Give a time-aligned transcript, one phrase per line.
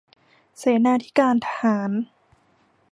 [0.57, 1.91] เสนาธิการทหาร